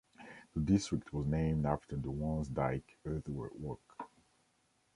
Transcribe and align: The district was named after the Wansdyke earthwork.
The 0.55 0.61
district 0.61 1.13
was 1.13 1.27
named 1.27 1.67
after 1.67 1.95
the 1.95 2.07
Wansdyke 2.09 2.95
earthwork. 3.05 4.07